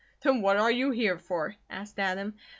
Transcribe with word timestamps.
"Then 0.21 0.41
what 0.41 0.57
are 0.57 0.71
you 0.71 0.89
here 0.89 1.19
for?" 1.19 1.57
asked 1.69 1.99
Adam. 1.99 2.33